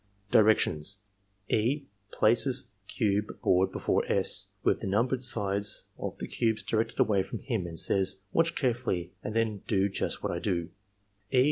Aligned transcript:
Directions,— 0.31 1.03
E. 1.61 1.83
places 2.11 2.69
the 2.71 2.75
cube 2.87 3.39
board 3.43 3.71
before 3.71 4.03
S., 4.07 4.47
with 4.63 4.79
the 4.79 4.87
numbered 4.87 5.23
side 5.23 5.63
of 5.99 6.17
the 6.17 6.27
cubes 6.27 6.63
directed 6.63 6.99
away 6.99 7.21
from 7.21 7.37
him, 7.37 7.67
and 7.67 7.77
says:" 7.77 8.15
Watdi 8.35 8.55
carefully 8.55 9.11
and 9.23 9.35
then 9.35 9.61
do 9.67 9.89
just 9.89 10.23
what 10.23 10.31
I 10.31 10.39
do^ 10.39 10.69
E. 11.29 11.39